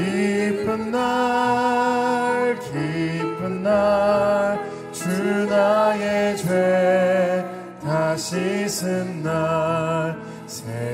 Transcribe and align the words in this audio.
기쁜 0.00 0.90
날 0.90 2.58
기쁜 2.60 3.62
날 3.62 4.70
주 4.92 5.08
나의 5.48 6.36
죄 6.36 7.44
다시 7.82 8.68
쓴날새 8.68 10.18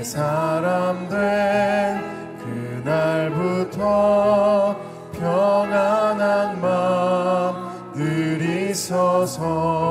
사람 0.04 1.08
된 1.08 1.98
그날부터 2.84 4.76
평안한 5.12 6.60
마음 6.60 7.92
들이 7.94 8.72
서서 8.74 9.85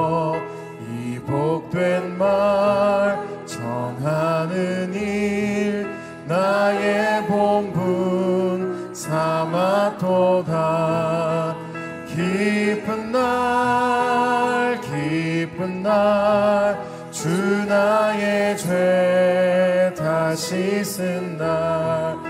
날주 15.95 17.65
나의 17.67 18.57
죄 18.57 19.93
다시 19.97 20.83
쓴날늘 20.83 22.25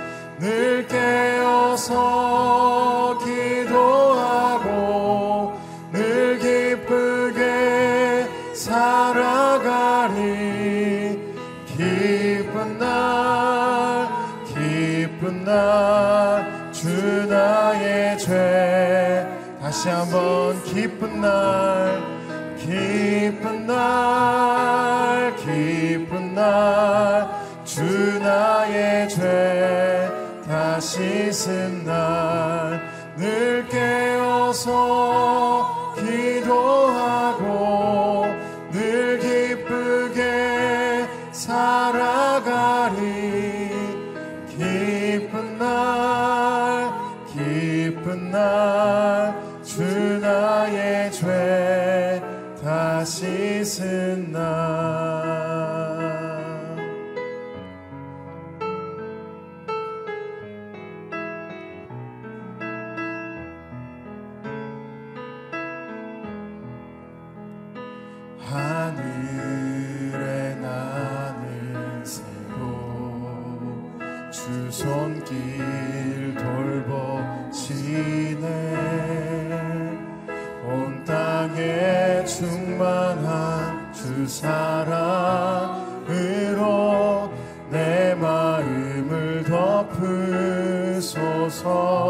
깨어서 0.87 1.87
기도하고 3.25 4.69
늘 5.91 6.37
기쁘게 6.37 8.29
살아가리. 8.53 10.13
기쁜 11.75 12.77
날 12.77 14.07
기쁜 14.45 15.43
날 15.43 16.55
주 16.75 17.25
나의 17.27 18.17
죄 18.19 19.25
다시 19.59 19.89
한번 19.89 20.61
기쁜 20.63 21.19
날. 21.21 22.14
깊은 22.65 23.67
날 23.67 25.35
깊은 25.37 26.35
날 26.35 27.45
주 27.65 27.83
나의 28.19 29.09
죄 29.09 30.09
다시 30.47 31.33
쓴 31.33 31.83
날 31.83 32.79
늘 33.17 33.67
깨어서 33.67 34.73
충만한 82.35 83.93
주 83.93 84.27
사랑으로 84.27 84.91
내 87.69 88.13
마음을 88.15 89.45
덮으소서. 90.91 92.04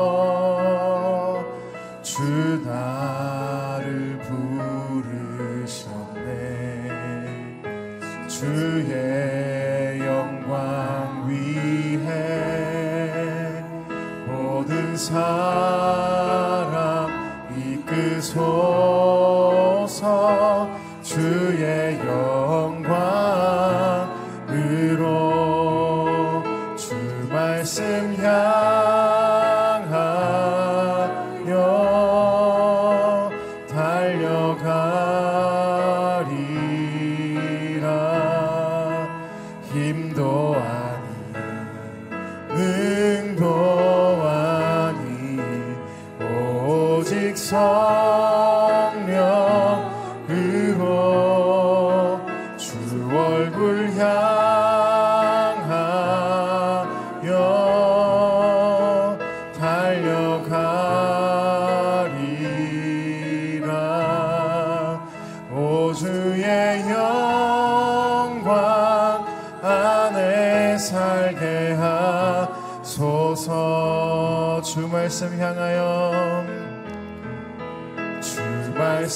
오직 47.06 47.38
사 47.38 48.55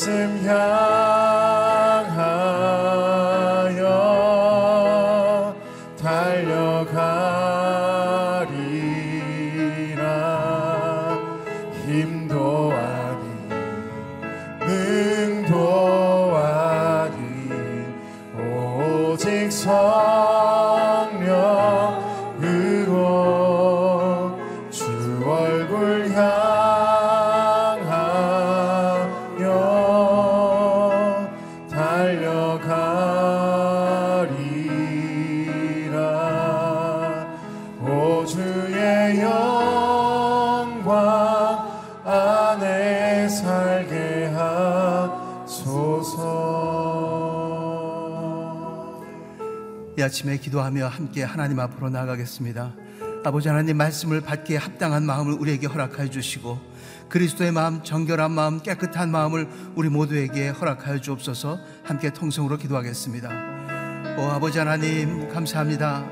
말씀 0.10 0.44
아침에 50.10 50.38
기도하며 50.38 50.88
함께 50.88 51.22
하나님 51.22 51.60
앞으로 51.60 51.92
나가겠습니다. 51.92 52.74
아버지 53.24 53.48
하나님 53.48 53.78
말씀을 53.78 54.22
받기에 54.22 54.58
합당한 54.58 55.06
마음을 55.06 55.34
우리에게 55.34 55.68
허락하여 55.68 56.10
주시고 56.10 56.60
그리스도의 57.10 57.52
마음, 57.52 57.84
정결한 57.84 58.32
마음, 58.32 58.60
깨끗한 58.60 59.12
마음을 59.12 59.48
우리 59.76 59.88
모두에게 59.90 60.50
허락하여 60.50 61.00
주옵소서 61.00 61.60
함께 61.84 62.12
통성으로 62.12 62.58
기도하겠습니다. 62.58 63.30
오 64.18 64.24
아버지 64.32 64.58
하나님 64.58 65.30
감사합니다. 65.30 66.04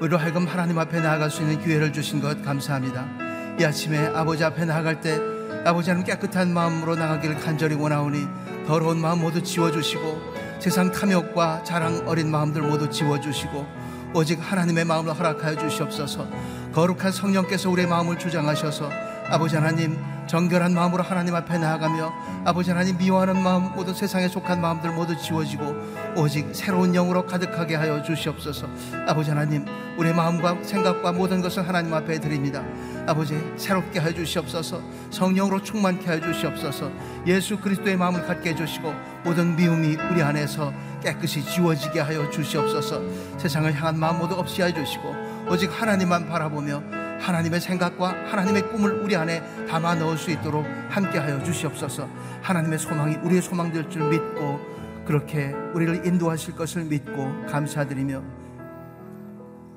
우리로 0.00 0.18
하여금 0.18 0.46
하나님 0.46 0.78
앞에 0.78 1.00
나아갈 1.00 1.28
수 1.28 1.42
있는 1.42 1.60
기회를 1.60 1.92
주신 1.92 2.20
것 2.20 2.40
감사합니다. 2.44 3.56
이 3.58 3.64
아침에 3.64 4.06
아버지 4.14 4.44
앞에 4.44 4.66
나아갈 4.66 5.00
때 5.00 5.18
아버지 5.64 5.90
하나님 5.90 6.06
깨끗한 6.06 6.54
마음으로 6.54 6.94
나가기를 6.94 7.40
간절히 7.40 7.74
원하오니 7.74 8.24
더러운 8.68 9.00
마음 9.00 9.20
모두 9.20 9.42
지워주시고 9.42 10.35
세상 10.58 10.90
탐욕과 10.90 11.62
자랑 11.62 12.06
어린 12.06 12.30
마음들 12.30 12.62
모두 12.62 12.88
지워주시고 12.90 13.66
오직 14.14 14.38
하나님의 14.40 14.84
마음을 14.84 15.12
허락하여 15.12 15.56
주시옵소서. 15.56 16.26
거룩한 16.72 17.12
성령께서 17.12 17.70
우리의 17.70 17.86
마음을 17.88 18.18
주장하셔서 18.18 18.90
아버지 19.28 19.56
하나님 19.56 19.98
정결한 20.26 20.74
마음으로 20.74 21.02
하나님 21.02 21.34
앞에 21.34 21.58
나아가며 21.58 22.12
아버지 22.44 22.70
하나님 22.70 22.98
미워하는 22.98 23.42
마음 23.42 23.72
모두 23.74 23.94
세상에 23.94 24.28
속한 24.28 24.60
마음들 24.60 24.90
모두 24.92 25.16
지워지고 25.16 25.74
오직 26.16 26.54
새로운 26.54 26.92
영으로 26.92 27.26
가득하게 27.26 27.76
하여 27.76 28.02
주시옵소서. 28.02 28.66
아버지 29.06 29.30
하나님 29.30 29.64
우리의 29.96 30.14
마음과 30.14 30.62
생각과 30.62 31.12
모든 31.12 31.40
것을 31.40 31.66
하나님 31.66 31.94
앞에 31.94 32.20
드립니다. 32.20 32.62
아버지 33.06 33.40
새롭게 33.56 34.00
하여 34.00 34.12
주시옵소서. 34.12 34.80
성령으로 35.10 35.62
충만케 35.62 36.06
하여 36.06 36.20
주시옵소서. 36.20 36.90
예수 37.26 37.58
그리스도의 37.58 37.96
마음을 37.96 38.26
갖게 38.26 38.50
해주시고 38.50 38.92
모든 39.24 39.54
미움이 39.56 39.96
우리 40.10 40.22
안에서 40.22 40.72
깨끗이 41.02 41.44
지워지게 41.44 42.00
하여 42.00 42.28
주시옵소서. 42.30 43.00
세상을 43.38 43.72
향한 43.74 43.98
마음 43.98 44.18
모두 44.18 44.34
없이 44.34 44.60
하여 44.60 44.74
주시고 44.74 45.14
오직 45.48 45.70
하나님만 45.70 46.28
바라보며 46.28 46.95
하나님의 47.20 47.60
생각과 47.60 48.08
하나님의 48.30 48.68
꿈을 48.70 49.02
우리 49.02 49.16
안에 49.16 49.66
담아 49.66 49.96
넣을 49.96 50.16
수 50.18 50.30
있도록 50.30 50.64
함께하여 50.90 51.42
주시옵소서. 51.42 52.08
하나님의 52.42 52.78
소망이 52.78 53.16
우리의 53.16 53.42
소망 53.42 53.72
될 53.72 53.88
줄 53.88 54.08
믿고 54.08 54.60
그렇게 55.06 55.52
우리를 55.74 56.06
인도하실 56.06 56.56
것을 56.56 56.84
믿고 56.84 57.46
감사드리며 57.46 58.22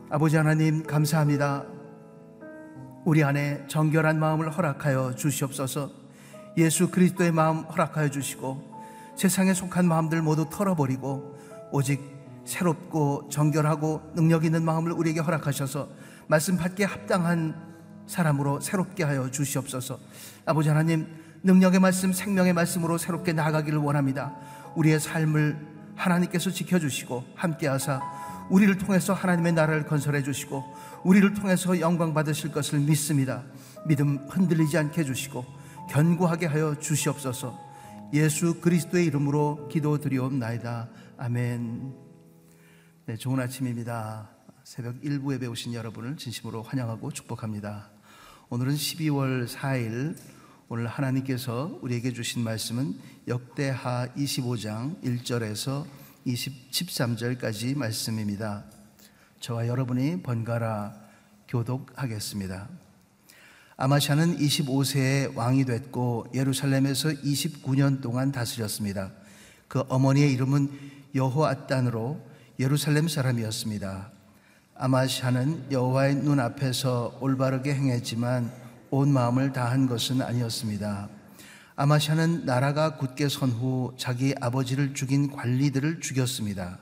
아버지 0.09 0.37
하나님 0.37 0.83
감사합니다. 0.83 1.65
우리 3.05 3.23
안에 3.23 3.65
정결한 3.67 4.19
마음을 4.19 4.49
허락하여 4.49 5.15
주시옵소서. 5.15 5.91
예수 6.57 6.89
그리스도의 6.89 7.31
마음 7.31 7.59
허락하여 7.59 8.09
주시고 8.09 8.69
세상에 9.15 9.53
속한 9.53 9.87
마음들 9.87 10.21
모두 10.21 10.49
털어버리고 10.49 11.37
오직 11.71 12.01
새롭고 12.45 13.29
정결하고 13.29 14.01
능력 14.15 14.43
있는 14.43 14.63
마음을 14.63 14.91
우리에게 14.91 15.19
허락하셔서 15.19 15.87
말씀 16.29 16.57
받기에 16.57 16.85
합당한 16.85 17.55
사람으로 18.05 18.59
새롭게 18.59 19.03
하여 19.03 19.31
주시옵소서. 19.31 19.99
아버지 20.45 20.69
하나님, 20.69 21.07
능력의 21.41 21.79
말씀, 21.79 22.13
생명의 22.13 22.53
말씀으로 22.53 22.99
새롭게 22.99 23.33
나아가기를 23.33 23.79
원합니다. 23.79 24.35
우리의 24.75 24.99
삶을 24.99 25.57
하나님께서 25.95 26.51
지켜주시고 26.51 27.23
함께하사 27.33 27.99
우리를 28.51 28.77
통해서 28.77 29.11
하나님의 29.13 29.53
나라를 29.53 29.87
건설해 29.87 30.21
주시고 30.21 30.63
우리를 31.03 31.33
통해서 31.33 31.79
영광 31.79 32.13
받으실 32.13 32.51
것을 32.51 32.77
믿습니다. 32.77 33.43
믿음 33.87 34.19
흔들리지 34.29 34.77
않게 34.77 35.01
해주시고 35.01 35.43
견고하게 35.89 36.45
하여 36.45 36.75
주시옵소서. 36.75 37.57
예수 38.13 38.61
그리스도의 38.61 39.07
이름으로 39.07 39.67
기도드리옵나이다. 39.69 40.89
아멘. 41.17 41.91
네, 43.07 43.15
좋은 43.15 43.39
아침입니다. 43.39 44.38
새벽 44.69 45.01
1부에 45.01 45.39
배우신 45.39 45.73
여러분을 45.73 46.15
진심으로 46.15 46.61
환영하고 46.61 47.11
축복합니다. 47.11 47.89
오늘은 48.49 48.75
12월 48.75 49.47
4일 49.47 50.15
오늘 50.67 50.85
하나님께서 50.85 51.79
우리에게 51.81 52.13
주신 52.13 52.43
말씀은 52.43 52.95
역대하 53.27 54.07
25장 54.15 55.01
1절에서 55.01 55.87
13절까지 56.27 57.75
말씀입니다. 57.75 58.63
저와 59.39 59.67
여러분이 59.67 60.21
번갈아 60.21 60.93
교독하겠습니다. 61.47 62.69
아마샤는 63.75 64.37
25세에 64.37 65.35
왕이 65.35 65.65
됐고 65.65 66.27
예루살렘에서 66.35 67.09
29년 67.09 68.03
동안 68.03 68.31
다스렸습니다. 68.31 69.13
그 69.67 69.79
어머니의 69.89 70.31
이름은 70.33 70.69
여호아단으로 71.15 72.23
예루살렘 72.59 73.07
사람이었습니다. 73.07 74.18
아마샤는 74.81 75.71
여호와의 75.71 76.15
눈 76.23 76.39
앞에서 76.39 77.17
올바르게 77.19 77.73
행했지만 77.73 78.49
온 78.91 79.11
마음을 79.11 79.51
다한 79.51 79.87
것은 79.87 80.21
아니었습니다. 80.21 81.09
아마샤는 81.75 82.45
나라가 82.45 82.95
굳게 82.95 83.27
선 83.27 83.49
후 83.49 83.93
자기 83.97 84.33
아버지를 84.39 84.93
죽인 84.93 85.31
관리들을 85.31 85.99
죽였습니다. 85.99 86.79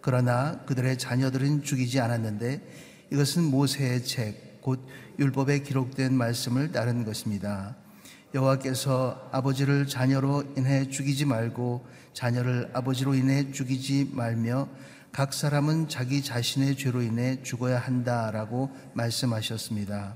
그러나 0.00 0.60
그들의 0.64 0.96
자녀들은 0.96 1.64
죽이지 1.64 2.00
않았는데 2.00 2.62
이것은 3.12 3.44
모세의 3.44 4.04
책, 4.04 4.62
곧 4.62 4.86
율법에 5.18 5.58
기록된 5.58 6.14
말씀을 6.14 6.72
따른 6.72 7.04
것입니다. 7.04 7.76
여호와께서 8.34 9.28
아버지를 9.32 9.86
자녀로 9.86 10.44
인해 10.56 10.88
죽이지 10.88 11.26
말고 11.26 11.86
자녀를 12.14 12.70
아버지로 12.72 13.14
인해 13.14 13.52
죽이지 13.52 14.12
말며 14.14 14.66
각 15.12 15.32
사람은 15.32 15.88
자기 15.88 16.22
자신의 16.22 16.76
죄로 16.76 17.02
인해 17.02 17.42
죽어야 17.42 17.78
한다라고 17.78 18.70
말씀하셨습니다. 18.94 20.14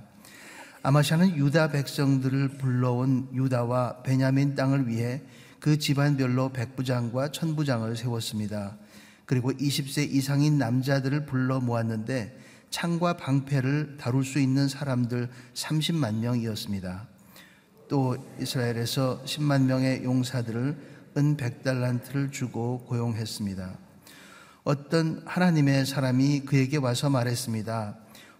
아마샤는 0.82 1.37
유다 1.37 1.70
백성들을 1.70 2.58
불러온 2.58 3.28
유다와 3.32 4.02
베냐민 4.02 4.54
땅을 4.54 4.88
위해 4.88 5.22
그 5.61 5.78
집안별로 5.78 6.52
백부장과 6.52 7.30
천부장을 7.30 7.96
세웠습니다. 7.96 8.76
그리고 9.26 9.52
20세 9.52 10.11
이상인 10.11 10.58
남자들을 10.58 11.25
불러 11.26 11.61
모았는데 11.61 12.37
창과 12.70 13.16
방패를 13.16 13.96
다룰 13.99 14.25
수 14.25 14.40
있는 14.40 14.66
사람들 14.66 15.28
30만 15.54 16.16
명이었습니다. 16.16 17.06
또 17.88 18.16
이스라엘에서 18.40 19.22
10만 19.25 19.66
명의 19.66 20.02
용사들을 20.02 20.92
은 21.16 21.37
100달란트를 21.37 22.32
주고 22.32 22.84
고용했습니다. 22.87 23.81
어떤 24.64 25.23
하나님의 25.26 25.87
사람이 25.87 26.40
그에게 26.40 26.76
와서 26.76 27.11
말했습니다. 27.11 27.97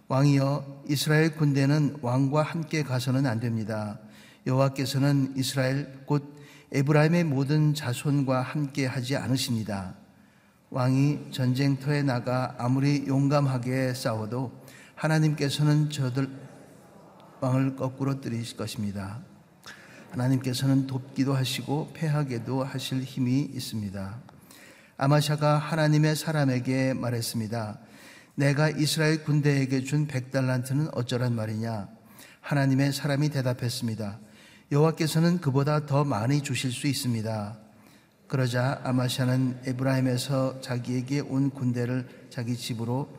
왕이여 0.07 0.83
이스라엘 0.87 1.35
군대는 1.35 1.97
왕과 2.01 2.43
함께 2.43 2.81
가서는 2.83 3.25
안 3.25 3.41
됩니다. 3.41 3.99
여호와께서는 4.47 5.33
이스라엘 5.35 6.05
곧 6.05 6.33
에브라임의 6.71 7.25
모든 7.25 7.73
자손과 7.73 8.41
함께 8.41 8.85
하지 8.85 9.17
않으십니다. 9.17 9.95
왕이 10.69 11.31
전쟁터에 11.31 12.03
나가 12.03 12.55
아무리 12.57 13.05
용감하게 13.05 13.93
싸워도 13.93 14.51
하나님께서는 14.95 15.89
저들 15.89 16.29
왕을 17.41 17.75
거꾸로 17.75 18.21
들이실 18.21 18.55
것입니다. 18.55 19.19
하나님께서는 20.11 20.87
돕기도 20.87 21.35
하시고 21.35 21.91
패하게도 21.93 22.63
하실 22.63 23.03
힘이 23.03 23.41
있습니다. 23.41 24.32
아마샤가 24.97 25.57
하나님의 25.57 26.15
사람에게 26.15 26.93
말했습니다. 26.93 27.79
내가 28.35 28.69
이스라엘 28.69 29.23
군대에게 29.23 29.81
준 29.83 30.07
백달란트는 30.07 30.89
어쩌란 30.93 31.33
말이냐? 31.33 31.87
하나님의 32.41 32.93
사람이 32.93 33.29
대답했습니다. 33.29 34.19
여호와께서는 34.71 35.39
그보다 35.41 35.85
더 35.85 36.03
많이 36.03 36.41
주실 36.41 36.71
수 36.71 36.87
있습니다. 36.87 37.57
그러자 38.27 38.81
아마샤는 38.83 39.61
에브라임에서 39.65 40.61
자기에게 40.61 41.21
온 41.21 41.49
군대를 41.49 42.27
자기 42.29 42.55
집으로 42.55 43.09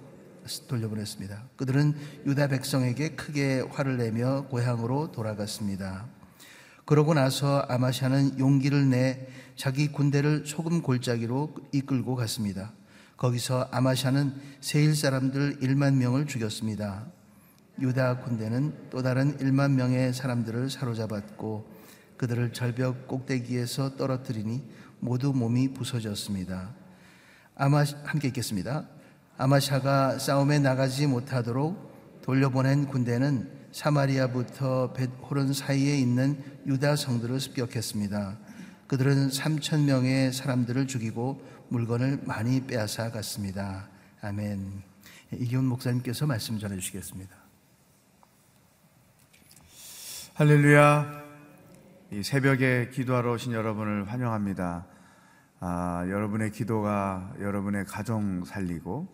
돌려보냈습니다. 0.69 1.43
그들은 1.57 1.95
유다 2.27 2.49
백성에게 2.49 3.11
크게 3.11 3.61
화를 3.71 3.97
내며 3.97 4.47
고향으로 4.49 5.11
돌아갔습니다. 5.13 6.07
그러고 6.85 7.15
나서 7.15 7.61
아마샤는 7.69 8.39
용기를 8.39 8.91
내 8.91 9.27
자기 9.57 9.89
군대를 9.89 10.45
소금 10.47 10.83
골짜기로 10.83 11.55
이끌고 11.73 12.17
갔습니다. 12.17 12.73
거기서 13.17 13.69
아마샤는 13.71 14.35
세일 14.61 14.97
사람들 14.97 15.61
1만 15.61 15.95
명을 15.95 16.27
죽였습니다. 16.27 17.07
유다 17.81 18.19
군대는 18.19 18.91
또 18.91 19.03
다른 19.03 19.37
1만 19.39 19.73
명의 19.73 20.13
사람들을 20.13 20.71
사로잡았고 20.71 21.69
그들을 22.17 22.53
절벽 22.53 23.09
꼭대기에서 23.09 23.97
떨어뜨리니 23.97 24.63
모두 25.01 25.33
몸이 25.33 25.75
부서졌습니다. 25.75 26.75
아마 27.57 27.85
함께 28.05 28.29
읽겠습니다. 28.29 28.89
아마샤가 29.37 30.19
싸움에 30.19 30.59
나가지 30.59 31.07
못하도록 31.07 32.23
돌려보낸 32.23 32.87
군대는 32.87 33.51
사마리아부터 33.73 34.93
벳호른 34.93 35.53
사이에 35.53 35.99
있는 35.99 36.43
유다 36.67 36.97
성들을 36.97 37.41
습격했습니다. 37.41 38.39
그들은 38.87 39.29
3천 39.29 39.85
명의 39.85 40.33
사람들을 40.33 40.87
죽이고 40.87 41.41
물건을 41.69 42.21
많이 42.25 42.67
빼앗아 42.67 43.11
갔습니다. 43.11 43.89
아멘. 44.21 44.83
이기훈 45.33 45.65
목사님께서 45.65 46.27
말씀 46.27 46.59
전해 46.59 46.77
주시겠습니다. 46.77 47.35
할렐루야. 50.35 51.25
이 52.13 52.23
새벽에 52.23 52.91
기도하러 52.93 53.33
오신 53.33 53.53
여러분을 53.53 54.11
환영합니다. 54.11 54.87
아, 55.61 56.05
여러분의 56.09 56.53
기도가 56.53 57.33
여러분의 57.41 57.87
가정 57.87 58.45
살리고 58.45 59.09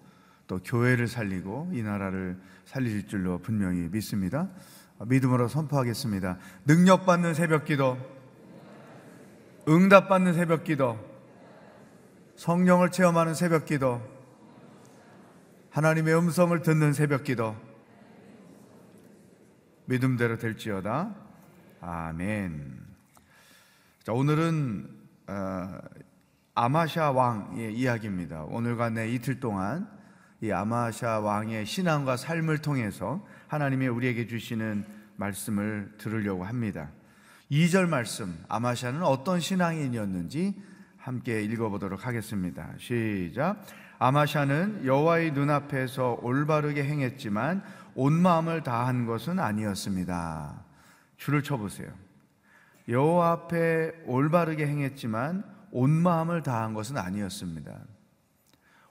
또 0.47 0.59
교회를 0.65 1.07
살리고 1.07 1.71
이 1.73 1.83
나라를 1.83 2.37
살릴 2.65 3.07
줄로 3.07 3.39
분명히 3.39 3.89
믿습니다. 3.91 4.49
믿음으로 5.07 5.49
선포하겠습니다. 5.49 6.39
능력받는 6.67 7.35
새벽 7.35 7.65
기도, 7.65 7.97
응답받는 9.71 10.35
새벽 10.35 10.65
기도, 10.65 10.99
성령을 12.35 12.91
체험하는 12.91 13.35
새벽 13.35 13.67
기도, 13.67 14.03
하나님의 15.71 16.19
음성을 16.19 16.61
듣는 16.63 16.93
새벽 16.93 17.23
기도, 17.23 17.55
믿음대로 19.85 20.39
될지어다. 20.39 21.15
아멘. 21.81 22.81
자, 24.03 24.13
오늘은 24.13 24.89
어, 25.29 25.79
아마샤 26.55 27.13
왕의 27.13 27.73
이야기입니다. 27.75 28.43
오늘과 28.45 28.91
내 28.91 29.09
이틀 29.09 29.39
동안 29.39 29.89
이 30.41 30.51
아마샤 30.51 31.21
왕의 31.21 31.65
신앙과 31.65 32.17
삶을 32.17 32.59
통해서 32.59 33.25
하나님이 33.47 33.87
우리에게 33.87 34.27
주시는 34.27 34.85
말씀을 35.15 35.95
들으려고 35.97 36.43
합니다. 36.43 36.91
2절 37.51 37.89
말씀, 37.89 38.39
아마샤는 38.49 39.03
어떤 39.03 39.41
신앙인이었는지 39.41 40.55
함께 40.97 41.43
읽어보도록 41.43 42.07
하겠습니다. 42.07 42.71
시작. 42.79 43.65
아마샤는 43.99 44.87
여호와의 44.87 45.33
눈앞에서 45.33 46.21
올바르게 46.23 46.85
행했지만 46.85 47.63
온 47.95 48.13
마음을 48.13 48.63
다한 48.63 49.05
것은 49.05 49.41
아니었습니다. 49.41 50.65
줄을 51.17 51.43
쳐보세요. 51.43 51.93
여호와 52.89 53.33
앞에 53.33 53.93
올바르게 54.07 54.67
행했지만 54.67 55.45
온 55.73 55.91
마음을 55.91 56.43
다한 56.43 56.73
것은 56.73 56.97
아니었습니다. 56.97 57.79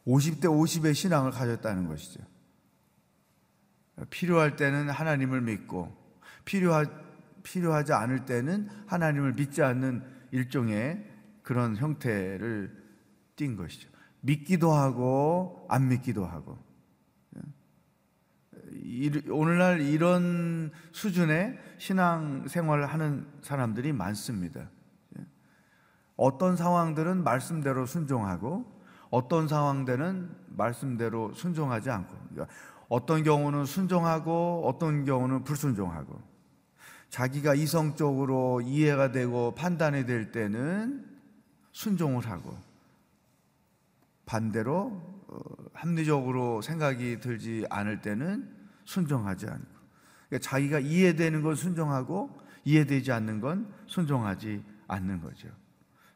50대 0.06 0.46
50의 0.46 0.94
신앙을 0.94 1.32
가졌다는 1.32 1.88
것이죠. 1.88 2.22
필요할 4.10 4.56
때는 4.56 4.90
하나님을 4.90 5.42
믿고 5.42 5.98
필요하, 6.46 6.86
필요하지 7.50 7.94
않을 7.94 8.26
때는 8.26 8.70
하나님을 8.86 9.34
믿지 9.34 9.64
않는 9.64 10.04
일종의 10.32 11.04
그런 11.42 11.76
형태를 11.76 12.72
띈 13.36 13.56
것이죠. 13.56 13.90
믿기도 14.22 14.72
하고 14.72 15.66
안 15.68 15.88
믿기도 15.88 16.26
하고 16.26 16.60
오늘날 19.32 19.82
이런 19.82 20.72
수준의 20.92 21.58
신앙 21.80 22.48
생활을 22.48 22.86
하는 22.86 23.26
사람들이 23.42 23.94
많습니다. 23.94 24.70
어떤 26.16 26.56
상황들은 26.56 27.24
말씀대로 27.24 27.86
순종하고 27.86 28.80
어떤 29.10 29.48
상황들은 29.48 30.30
말씀대로 30.50 31.34
순종하지 31.34 31.90
않고 31.90 32.16
어떤 32.90 33.24
경우는 33.24 33.66
순종하고 33.66 34.64
어떤 34.68 35.06
경우는 35.06 35.44
불순종하고 35.46 36.29
자기가 37.10 37.56
이성적으로 37.56 38.62
이해가 38.62 39.12
되고 39.12 39.56
판단이 39.56 40.06
될 40.06 40.32
때는 40.32 41.06
순종을 41.72 42.28
하고 42.28 42.58
반대로 44.26 45.02
어, 45.28 45.40
합리적으로 45.74 46.62
생각이 46.62 47.20
들지 47.20 47.66
않을 47.70 48.02
때는 48.02 48.50
순종하지 48.86 49.48
않고 49.48 49.66
그러니까 50.30 50.50
자기가 50.50 50.80
이해되는 50.80 51.42
건 51.42 51.56
순종하고 51.56 52.40
이해되지 52.64 53.12
않는 53.12 53.42
건 53.42 53.74
순종하지 53.88 54.64
않는 54.88 55.22
거죠. 55.22 55.48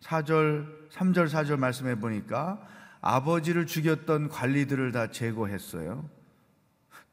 4절, 0.01 0.89
3절, 0.91 1.29
4절 1.29 1.57
말씀해 1.57 2.00
보니까 2.00 2.62
아버지를 3.01 3.65
죽였던 3.65 4.29
관리들을 4.29 4.91
다 4.91 5.09
제거했어요. 5.09 6.07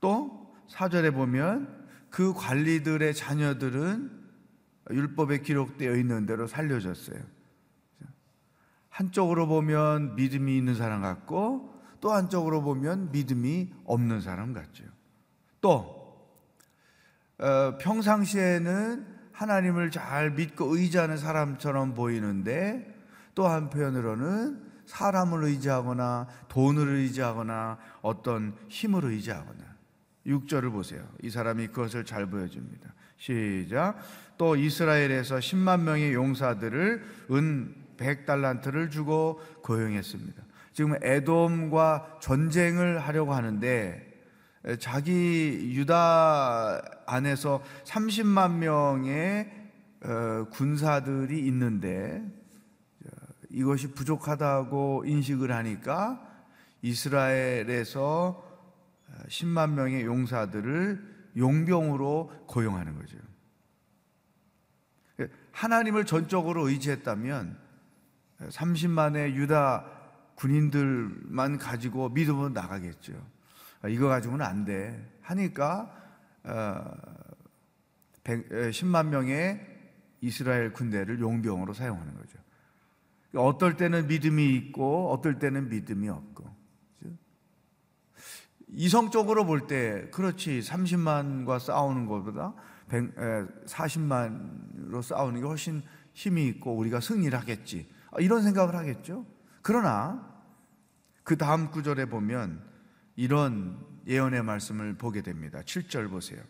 또 0.00 0.54
4절에 0.68 1.14
보면 1.14 1.79
그 2.10 2.34
관리들의 2.34 3.14
자녀들은 3.14 4.20
율법에 4.90 5.38
기록되어 5.40 5.94
있는 5.94 6.26
대로 6.26 6.46
살려졌어요. 6.46 7.20
한쪽으로 8.88 9.46
보면 9.46 10.16
믿음이 10.16 10.56
있는 10.56 10.74
사람 10.74 11.02
같고 11.02 11.80
또 12.00 12.12
한쪽으로 12.12 12.62
보면 12.62 13.12
믿음이 13.12 13.72
없는 13.84 14.20
사람 14.20 14.52
같죠. 14.52 14.84
또 15.60 16.00
어, 17.38 17.78
평상시에는 17.78 19.06
하나님을 19.32 19.90
잘 19.90 20.32
믿고 20.32 20.76
의지하는 20.76 21.16
사람처럼 21.16 21.94
보이는데 21.94 22.94
또 23.34 23.46
한편으로는 23.46 24.70
사람을 24.84 25.44
의지하거나 25.44 26.26
돈을 26.48 26.88
의지하거나 26.88 27.78
어떤 28.02 28.54
힘을 28.68 29.04
의지하거나 29.04 29.70
6절을 30.26 30.72
보세요. 30.72 31.06
이 31.22 31.30
사람이 31.30 31.68
그것을 31.68 32.04
잘 32.04 32.26
보여줍니다. 32.26 32.92
시작. 33.16 33.98
또 34.36 34.56
이스라엘에서 34.56 35.36
10만 35.36 35.82
명의 35.82 36.12
용사들을 36.14 37.02
은 37.32 37.74
100달란트를 37.96 38.90
주고 38.90 39.40
고용했습니다. 39.62 40.42
지금 40.72 40.94
에돔과 41.02 42.18
전쟁을 42.20 43.00
하려고 43.00 43.34
하는데 43.34 44.06
자기 44.78 45.72
유다 45.74 46.80
안에서 47.06 47.62
30만 47.84 48.52
명의 48.52 49.50
어, 50.02 50.46
군사들이 50.50 51.46
있는데 51.46 52.22
이것이 53.50 53.92
부족하다고 53.92 55.04
인식을 55.06 55.52
하니까 55.52 56.26
이스라엘에서 56.82 58.49
10만 59.28 59.72
명의 59.72 60.04
용사들을 60.04 61.32
용병으로 61.36 62.46
고용하는 62.46 62.96
거죠. 62.96 63.18
하나님을 65.52 66.06
전적으로 66.06 66.68
의지했다면 66.68 67.58
30만의 68.40 69.34
유다 69.34 69.84
군인들만 70.36 71.58
가지고 71.58 72.08
믿음으로 72.08 72.48
나가겠죠. 72.50 73.12
이거 73.88 74.08
가지고는 74.08 74.44
안 74.44 74.64
돼. 74.64 75.18
하니까 75.20 75.94
10만 78.24 79.08
명의 79.08 79.60
이스라엘 80.22 80.72
군대를 80.72 81.20
용병으로 81.20 81.74
사용하는 81.74 82.14
거죠. 82.14 82.38
어떨 83.34 83.76
때는 83.76 84.06
믿음이 84.06 84.54
있고 84.56 85.12
어떨 85.12 85.38
때는 85.38 85.68
믿음이 85.68 86.08
없고 86.08 86.59
이성적으로 88.72 89.44
볼 89.46 89.66
때 89.66 90.08
그렇지 90.10 90.60
30만과 90.60 91.58
싸우는 91.58 92.06
것보다 92.06 92.54
40만으로 93.66 95.02
싸우는 95.02 95.40
게 95.40 95.46
훨씬 95.46 95.82
힘이 96.12 96.46
있고 96.48 96.76
우리가 96.76 97.00
승리를 97.00 97.38
하겠지 97.38 97.88
이런 98.18 98.42
생각을 98.42 98.74
하겠죠. 98.74 99.24
그러나 99.62 100.28
그 101.22 101.36
다음 101.36 101.70
구절에 101.70 102.06
보면 102.06 102.62
이런 103.16 103.78
예언의 104.06 104.42
말씀을 104.42 104.94
보게 104.94 105.22
됩니다. 105.22 105.60
7절 105.60 106.10
보세요. 106.10 106.42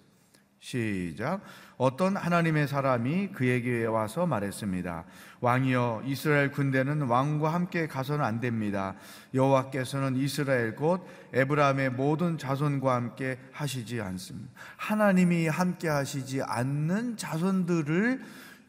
시작. 0.60 1.40
어떤 1.78 2.16
하나님의 2.16 2.68
사람이 2.68 3.28
그에게 3.32 3.86
와서 3.86 4.26
말했습니다. 4.26 5.04
왕이여 5.40 6.02
이스라엘 6.04 6.52
군대는 6.52 7.02
왕과 7.02 7.54
함께 7.54 7.86
가서는 7.86 8.22
안 8.22 8.40
됩니다. 8.40 8.94
여호와께서는 9.32 10.16
이스라엘 10.16 10.76
곧 10.76 11.06
에브라임의 11.32 11.92
모든 11.92 12.36
자손과 12.36 12.94
함께 12.94 13.38
하시지 13.52 14.02
않습니다. 14.02 14.50
하나님이 14.76 15.48
함께 15.48 15.88
하시지 15.88 16.42
않는 16.42 17.16
자손들을 17.16 18.20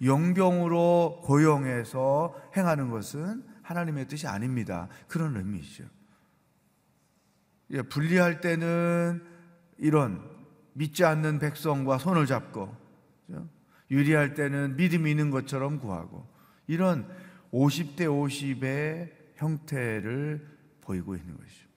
용병으로 0.02 1.20
고용해서 1.24 2.34
행하는 2.56 2.90
것은 2.90 3.44
하나님의 3.64 4.08
뜻이 4.08 4.28
아닙니다. 4.28 4.88
그런 5.10 5.36
의미죠. 5.36 5.84
예, 7.72 7.82
분리할 7.82 8.40
때는 8.40 9.24
이런 9.78 10.31
믿지 10.74 11.04
않는 11.04 11.40
백성과 11.40 11.98
손을 11.98 12.26
잡고 12.26 12.76
유리할 13.90 14.34
때는 14.34 14.78
믿음이 14.78 15.12
있는 15.12 15.32
것처럼 15.32 15.80
구하고 15.80 16.28
이런 16.68 17.08
50대 17.52 18.02
50의 18.02 19.12
형태를 19.36 20.48
보이고 20.82 21.16
있는 21.16 21.38
것이죠. 21.38 21.68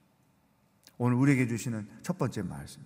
오늘 0.97 1.17
우리에게 1.17 1.47
주시는 1.47 1.87
첫 2.01 2.17
번째 2.17 2.43
말씀. 2.43 2.81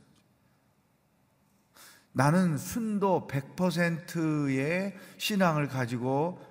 나는 2.12 2.58
순도 2.58 3.28
100%의 3.30 4.98
신앙을 5.18 5.68
가지고 5.68 6.42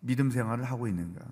믿음 0.00 0.30
생활을 0.30 0.64
하고 0.64 0.86
있는가? 0.86 1.24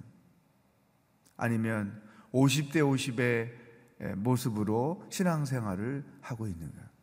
아니면 1.37 2.03
50대 2.33 2.77
50의 2.77 4.15
모습으로 4.17 5.05
신앙 5.11 5.45
생활을 5.45 6.05
하고 6.23 6.47
있는가? 6.47 6.96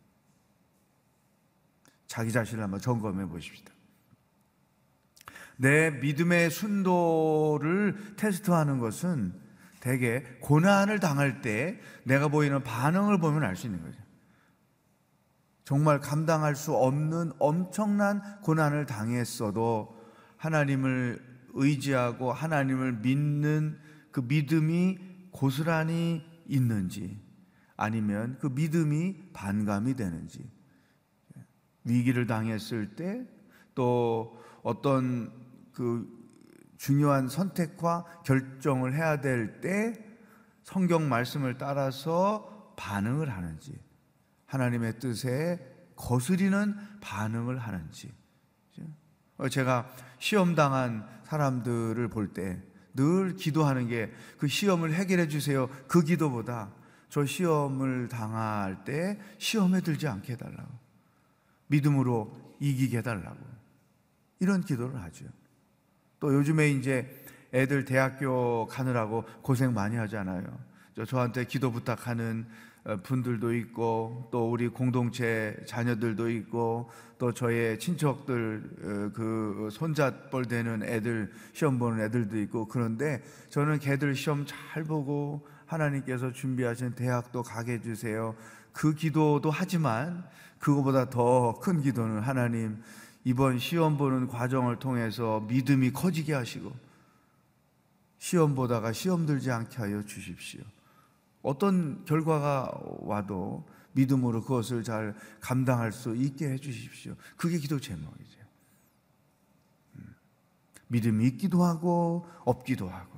자기 2.13 2.31
자신을 2.31 2.63
한번 2.63 2.79
점검해 2.79 3.25
보십시다. 3.25 3.73
내 5.57 5.89
믿음의 5.89 6.51
순도를 6.51 8.13
테스트하는 8.17 8.77
것은 8.77 9.33
대개 9.79 10.21
고난을 10.39 10.99
당할 10.99 11.41
때 11.41 11.79
내가 12.03 12.27
보이는 12.27 12.61
반응을 12.61 13.17
보면 13.17 13.43
알 13.43 13.55
수 13.55 13.65
있는 13.65 13.81
거죠. 13.81 13.99
정말 15.65 15.99
감당할 15.99 16.55
수 16.55 16.75
없는 16.75 17.31
엄청난 17.39 18.21
고난을 18.41 18.85
당했어도 18.85 19.99
하나님을 20.37 21.19
의지하고 21.53 22.31
하나님을 22.31 22.97
믿는 22.97 23.79
그 24.11 24.19
믿음이 24.19 24.99
고스란히 25.31 26.23
있는지 26.45 27.19
아니면 27.75 28.37
그 28.39 28.45
믿음이 28.53 29.31
반감이 29.33 29.95
되는지 29.95 30.47
위기를 31.85 32.27
당했을 32.27 32.95
때 32.95 33.25
또 33.75 34.39
어떤 34.61 35.31
그 35.73 36.07
중요한 36.77 37.27
선택과 37.27 38.05
결정을 38.23 38.93
해야 38.93 39.19
될 39.19 39.61
때 39.61 39.93
성경 40.63 41.09
말씀을 41.09 41.57
따라서 41.57 42.73
반응을 42.77 43.29
하는지 43.29 43.79
하나님의 44.45 44.99
뜻에 44.99 45.59
거스리는 45.95 46.75
반응을 47.01 47.57
하는지 47.57 48.13
어, 49.37 49.49
제가 49.49 49.89
시험 50.19 50.53
당한 50.55 51.07
사람들을 51.25 52.07
볼 52.09 52.33
때 52.33 52.61
늘 52.95 53.35
기도하는 53.35 53.87
게 53.87 54.11
그 54.37 54.47
시험을 54.47 54.93
해결해 54.93 55.27
주세요. 55.27 55.67
그 55.87 56.03
기도보다 56.03 56.71
저 57.09 57.25
시험을 57.25 58.07
당할 58.07 58.83
때 58.83 59.19
시험에 59.39 59.81
들지 59.81 60.07
않게 60.07 60.33
해달라고. 60.33 60.82
믿음으로 61.73 62.31
이기게 62.59 62.99
해달라고. 62.99 63.37
이런 64.39 64.61
기도를 64.61 65.01
하죠. 65.03 65.25
또 66.19 66.33
요즘에 66.33 66.69
이제 66.69 67.25
애들 67.53 67.85
대학교 67.85 68.67
가느라고 68.67 69.23
고생 69.41 69.73
많이 69.73 69.95
하잖아요. 69.95 70.43
저한테 71.07 71.45
기도 71.45 71.71
부탁하는 71.71 72.45
어, 72.85 72.97
분들도 72.97 73.53
있고 73.55 74.27
또 74.29 74.51
우리 74.51 74.67
공동체 74.67 75.55
자녀들도 75.65 76.29
있고 76.29 76.89
또 77.17 77.33
저의 77.33 77.79
친척들 77.79 78.61
어, 78.83 79.11
그 79.15 79.69
손잡벌 79.71 80.45
되는 80.45 80.83
애들 80.83 81.31
시험 81.53 81.79
보는 81.79 82.03
애들도 82.03 82.37
있고 82.41 82.67
그런데 82.67 83.23
저는 83.49 83.79
걔들 83.79 84.13
시험 84.15 84.45
잘 84.45 84.83
보고 84.83 85.47
하나님께서 85.65 86.33
준비하신 86.33 86.95
대학도 86.95 87.43
가게 87.43 87.73
해주세요. 87.73 88.35
그 88.73 88.93
기도도 88.93 89.49
하지만 89.49 90.25
그거보다 90.63 91.09
더 91.09 91.59
큰 91.61 91.81
기도는 91.81 92.21
하나님 92.21 92.81
이번 93.25 93.59
시험 93.59 93.97
보는 93.97 94.27
과정을 94.27 94.79
통해서 94.79 95.41
믿음이 95.41 95.91
커지게 95.91 96.33
하시고 96.33 96.71
시험 98.17 98.55
보다가 98.55 98.93
시험 98.93 99.25
들지 99.25 99.51
않게 99.51 99.75
하여 99.75 100.01
주십시오. 100.05 100.61
어떤 101.41 102.05
결과가 102.05 102.71
와도 103.01 103.67
믿음으로 103.91 104.41
그것을 104.41 104.85
잘 104.85 105.13
감당할 105.41 105.91
수 105.91 106.15
있게 106.15 106.51
해 106.51 106.57
주십시오. 106.57 107.15
그게 107.35 107.57
기도 107.57 107.77
제목이죠. 107.77 108.39
음. 109.97 110.15
믿음이 110.87 111.27
있기도 111.27 111.65
하고 111.65 112.25
없기도 112.45 112.87
하고 112.87 113.12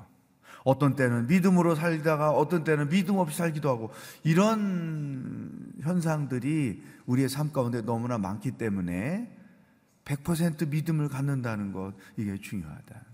어떤 0.65 0.95
때는 0.95 1.27
믿음으로 1.27 1.75
살다가 1.75 2.31
어떤 2.31 2.63
때는 2.63 2.89
믿음 2.89 3.17
없이 3.17 3.37
살기도 3.37 3.69
하고 3.69 3.91
이런 4.23 5.71
현상들이 5.81 6.83
우리의 7.05 7.29
삶 7.29 7.53
가운데 7.53 7.81
너무나 7.81 8.17
많기 8.17 8.51
때문에 8.51 9.31
100% 10.05 10.69
믿음을 10.69 11.07
갖는다는 11.07 11.71
것 11.71 11.93
이게 12.17 12.37
중요하다. 12.37 13.05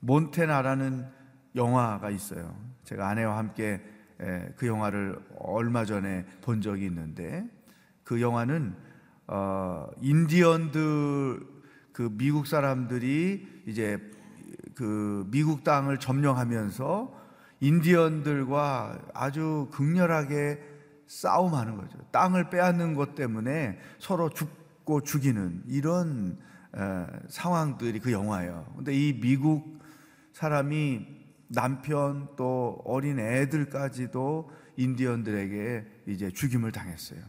몬테나라는 0.00 1.06
영화가 1.54 2.08
있어요. 2.10 2.56
제가 2.84 3.08
아내와 3.10 3.36
함께 3.36 3.82
그 4.56 4.66
영화를 4.66 5.18
얼마 5.38 5.84
전에 5.84 6.24
본 6.40 6.62
적이 6.62 6.86
있는데 6.86 7.46
그 8.02 8.22
영화는 8.22 8.74
어, 9.26 9.88
인디언들 10.00 11.40
그 11.92 12.08
미국 12.12 12.46
사람들이 12.46 13.62
이제 13.66 14.15
그 14.76 15.26
미국 15.30 15.64
땅을 15.64 15.98
점령하면서 15.98 17.26
인디언들과 17.60 18.98
아주 19.14 19.68
극렬하게 19.72 20.60
싸움하는 21.06 21.76
거죠. 21.76 21.98
땅을 22.12 22.50
빼앗는 22.50 22.94
것 22.94 23.14
때문에 23.14 23.78
서로 23.98 24.28
죽고 24.28 25.02
죽이는 25.02 25.62
이런 25.66 26.38
에, 26.76 27.06
상황들이 27.28 28.00
그 28.00 28.12
영화예요. 28.12 28.74
근데 28.76 28.92
이 28.92 29.18
미국 29.18 29.80
사람이 30.34 31.06
남편 31.48 32.28
또 32.36 32.82
어린 32.84 33.18
애들까지도 33.18 34.50
인디언들에게 34.76 35.86
이제 36.08 36.30
죽임을 36.30 36.72
당했어요. 36.72 37.20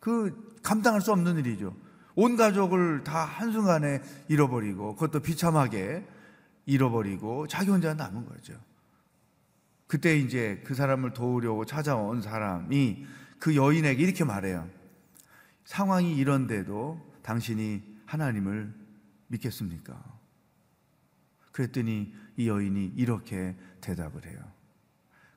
그 0.00 0.58
감당할 0.64 1.00
수 1.00 1.12
없는 1.12 1.36
일이죠. 1.38 1.76
온 2.14 2.36
가족을 2.36 3.04
다 3.04 3.24
한순간에 3.24 4.02
잃어버리고 4.28 4.94
그것도 4.94 5.20
비참하게 5.20 6.06
잃어버리고 6.66 7.46
자기 7.48 7.70
혼자 7.70 7.94
남은 7.94 8.26
거죠. 8.26 8.54
그때 9.86 10.16
이제 10.16 10.62
그 10.64 10.74
사람을 10.74 11.12
도우려고 11.12 11.66
찾아온 11.66 12.22
사람이 12.22 13.06
그 13.38 13.56
여인에게 13.56 14.02
이렇게 14.02 14.24
말해요. 14.24 14.68
상황이 15.64 16.16
이런데도 16.16 17.00
당신이 17.22 17.82
하나님을 18.06 18.72
믿겠습니까? 19.28 20.02
그랬더니 21.52 22.14
이 22.36 22.48
여인이 22.48 22.94
이렇게 22.96 23.56
대답을 23.80 24.26
해요. 24.26 24.40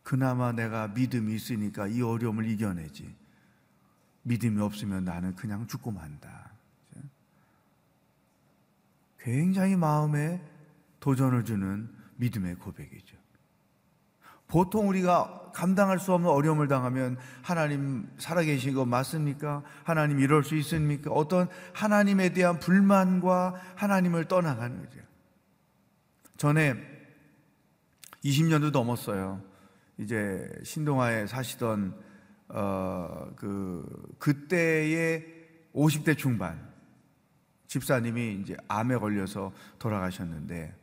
그나마 0.03 0.51
내가 0.51 0.87
믿음이 0.89 1.33
있으니까 1.35 1.87
이 1.87 2.01
어려움을 2.01 2.47
이겨내지. 2.47 3.13
믿음이 4.23 4.61
없으면 4.61 5.03
나는 5.03 5.35
그냥 5.35 5.67
죽고 5.67 5.91
만다. 5.91 6.54
굉장히 9.25 9.75
마음에 9.75 10.39
도전을 10.99 11.45
주는 11.45 11.89
믿음의 12.17 12.55
고백이죠. 12.55 13.17
보통 14.47 14.87
우리가 14.87 15.49
감당할 15.51 15.97
수 15.97 16.13
없는 16.13 16.29
어려움을 16.29 16.67
당하면 16.67 17.17
하나님 17.41 18.07
살아계신 18.19 18.75
거 18.75 18.85
맞습니까? 18.85 19.63
하나님 19.83 20.19
이럴 20.19 20.43
수 20.43 20.55
있습니까? 20.57 21.09
어떤 21.09 21.47
하나님에 21.73 22.33
대한 22.33 22.59
불만과 22.59 23.59
하나님을 23.75 24.25
떠나가는 24.25 24.79
거죠. 24.79 24.99
전에 26.37 26.75
20년도 28.23 28.69
넘었어요. 28.69 29.41
이제 29.97 30.47
신동아에 30.63 31.25
사시던 31.25 31.99
어, 32.49 33.31
그 33.35 33.83
그때의 34.19 35.25
50대 35.73 36.15
중반 36.15 36.74
집사님이 37.67 38.41
이제 38.41 38.55
암에 38.67 38.97
걸려서 38.97 39.51
돌아가셨는데 39.79 40.73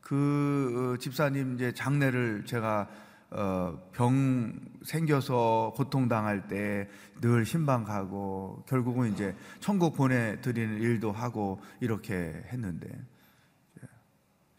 그 0.00 0.94
어, 0.94 0.98
집사님 0.98 1.54
이제 1.54 1.72
장례를 1.72 2.44
제가 2.44 2.88
어, 3.30 3.90
병 3.92 4.58
생겨서 4.82 5.72
고통당할 5.76 6.46
때 6.46 6.88
늘 7.24 7.46
신방 7.46 7.84
가고 7.84 8.62
결국은 8.68 9.12
이제 9.12 9.34
천국 9.60 9.94
보내드리는 9.94 10.80
일도 10.80 11.12
하고 11.12 11.60
이렇게 11.80 12.44
했는데 12.52 12.88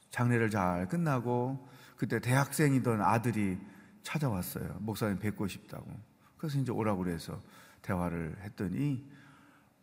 장례를 0.09 0.49
잘 0.49 0.88
끝나고 0.88 1.67
그때 1.95 2.19
대학생이던 2.19 3.01
아들이 3.01 3.59
찾아왔어요. 4.01 4.77
목사님 4.79 5.19
뵙고 5.19 5.47
싶다고. 5.47 5.85
그래서 6.38 6.57
이제 6.57 6.71
오라고 6.71 7.03
그래서 7.03 7.39
대화를 7.83 8.35
했더니 8.41 9.07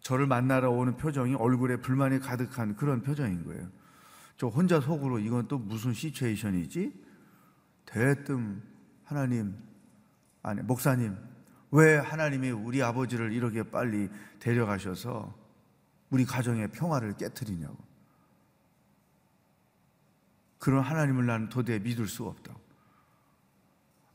저를 0.02 0.26
만나러 0.26 0.70
오는 0.70 0.96
표정이 0.96 1.34
얼굴에 1.34 1.76
불만이 1.76 2.18
가득한 2.18 2.76
그런 2.76 3.02
표정인 3.02 3.44
거예요. 3.44 3.68
저 4.36 4.48
혼자 4.48 4.80
속으로 4.80 5.18
이건 5.18 5.48
또 5.48 5.58
무슨 5.58 5.92
시츄에이션이지? 5.92 6.92
대뜸 7.86 8.62
하나님 9.04 9.56
아니 10.42 10.62
목사님 10.62 11.16
왜 11.70 11.96
하나님이 11.96 12.50
우리 12.50 12.82
아버지를 12.82 13.32
이렇게 13.32 13.62
빨리 13.62 14.10
데려가셔서 14.40 15.42
우리 16.10 16.26
가정의 16.26 16.68
평화를 16.68 17.16
깨뜨리냐고. 17.16 17.76
그런 20.58 20.84
하나님을 20.84 21.26
나는 21.26 21.48
도대체 21.48 21.82
믿을 21.82 22.06
수가 22.06 22.30
없다고. 22.30 22.60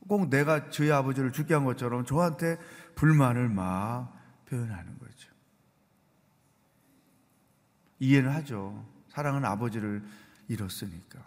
꼭 0.06 0.30
내가 0.30 0.70
저희 0.70 0.90
아버지를 0.90 1.32
죽게 1.32 1.52
한 1.52 1.64
것처럼 1.64 2.06
저한테 2.06 2.58
불만을 2.94 3.48
막 3.48 4.16
표현하는 4.46 4.98
거죠. 4.98 5.37
이해는 7.98 8.30
하죠. 8.30 8.86
사랑은 9.08 9.44
아버지를 9.44 10.02
잃었으니까. 10.48 11.24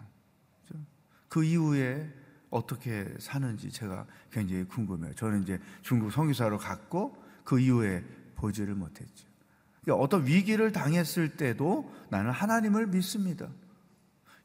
그 1.28 1.44
이후에 1.44 2.12
어떻게 2.50 3.08
사는지 3.18 3.70
제가 3.70 4.06
굉장히 4.30 4.64
궁금해요. 4.64 5.14
저는 5.14 5.42
이제 5.42 5.58
중국 5.80 6.12
성교사로 6.12 6.58
갔고 6.58 7.16
그 7.44 7.58
이후에 7.58 8.04
보지를 8.34 8.74
못했죠. 8.74 9.26
그러니까 9.80 10.04
어떤 10.04 10.26
위기를 10.26 10.70
당했을 10.72 11.36
때도 11.36 11.90
나는 12.10 12.30
하나님을 12.30 12.88
믿습니다. 12.88 13.48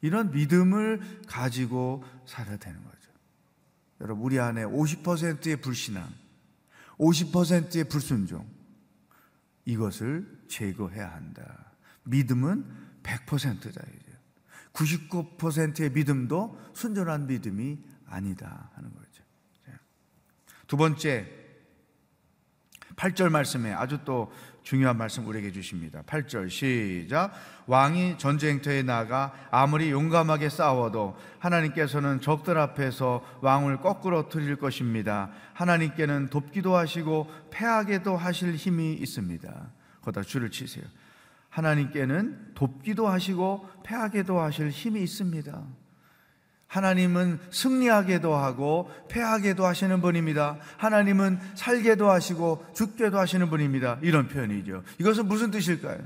이런 0.02 0.32
믿음을 0.32 1.24
가지고 1.28 2.04
살아야 2.26 2.58
되는 2.58 2.82
거죠. 2.82 3.12
여러분, 4.00 4.24
우리 4.24 4.40
안에 4.40 4.64
50%의 4.64 5.58
불신앙, 5.58 6.08
50%의 6.98 7.84
불순종, 7.90 8.48
이것을 9.66 10.44
제거해야 10.48 11.12
한다. 11.14 11.67
믿음은 12.08 12.66
100%다. 13.04 13.82
99%의 14.74 15.92
믿음도 15.92 16.60
순전한 16.74 17.28
믿음이 17.28 17.80
아니다 18.06 18.70
하는 18.76 18.94
거죠. 18.94 19.24
두 20.68 20.76
번째, 20.78 21.26
8절 22.96 23.30
말씀에 23.30 23.72
아주 23.74 24.00
또 24.04 24.32
중요한 24.64 24.98
말씀 24.98 25.26
우리에게 25.26 25.54
주십니다. 25.54 26.02
8절 26.02 26.50
시작. 26.50 27.32
왕이 27.68 28.18
전쟁터에 28.18 28.84
나가 28.84 29.34
아무리 29.50 29.92
용감하게 29.92 30.50
싸워도 30.50 31.16
하나님께서는 31.40 32.20
적들 32.20 32.58
앞에서 32.58 33.24
왕을 33.42 33.80
거꾸로 33.80 34.28
틀릴 34.28 34.58
것입니다. 34.58 35.32
하나님께는 35.54 36.28
돕기도 36.28 36.76
하시고 36.76 37.32
패하게도 37.50 38.18
하실 38.18 38.56
힘이 38.56 38.94
있습니다. 38.96 39.72
거기다 40.02 40.24
줄을 40.24 40.52
치세요. 40.52 40.84
하나님께는 41.58 42.54
돕기도 42.54 43.08
하시고 43.08 43.68
패하게도 43.84 44.40
하실 44.40 44.70
힘이 44.70 45.02
있습니다. 45.04 45.64
하나님은 46.68 47.40
승리하게도 47.50 48.36
하고 48.36 48.92
패하게도 49.10 49.66
하시는 49.66 50.02
분입니다. 50.02 50.58
하나님은 50.78 51.40
살게도 51.56 52.10
하시고 52.10 52.66
죽게도 52.74 53.18
하시는 53.18 53.50
분입니다. 53.50 54.00
이런 54.02 54.28
표현이죠. 54.28 54.84
이것은 55.00 55.28
무슨 55.28 55.50
뜻일까요? 55.50 56.00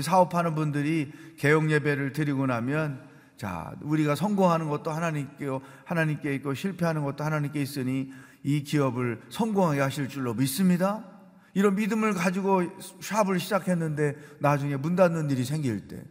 사업하는 0.00 0.54
분들이 0.54 1.12
개혁 1.36 1.70
예배를 1.70 2.12
드리고 2.12 2.46
나면 2.46 3.02
자, 3.36 3.74
우리가 3.82 4.14
성공하는 4.14 4.68
것도 4.68 4.90
하나님께 4.90 5.46
하나님께 5.84 6.34
있고 6.36 6.54
실패하는 6.54 7.02
것도 7.02 7.24
하나님께 7.24 7.60
있으니 7.60 8.12
이 8.44 8.62
기업을 8.62 9.20
성공하게 9.30 9.80
하실 9.80 10.08
줄로 10.08 10.32
믿습니다. 10.34 11.11
이런 11.54 11.74
믿음을 11.74 12.14
가지고 12.14 12.62
샵을 13.00 13.38
시작했는데 13.38 14.16
나중에 14.40 14.76
문 14.76 14.96
닫는 14.96 15.30
일이 15.30 15.44
생길 15.44 15.86
때 15.86 16.02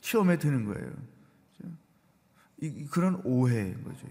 시험에 0.00 0.38
드는 0.38 0.64
거예요. 0.64 0.92
이, 2.62 2.86
그런 2.86 3.20
오해인 3.24 3.82
거죠. 3.84 4.06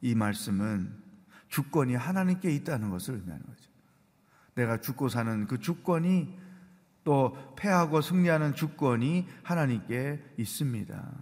이 0.00 0.14
말씀은 0.14 0.92
주권이 1.48 1.94
하나님께 1.94 2.50
있다는 2.52 2.90
것을 2.90 3.14
의미하는 3.14 3.44
거죠. 3.44 3.68
내가 4.54 4.80
죽고 4.80 5.08
사는 5.08 5.46
그 5.46 5.58
주권이 5.58 6.36
또 7.04 7.36
패하고 7.56 8.00
승리하는 8.00 8.54
주권이 8.54 9.26
하나님께 9.42 10.22
있습니다. 10.36 11.12